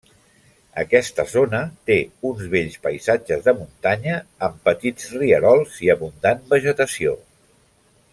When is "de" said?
3.49-3.53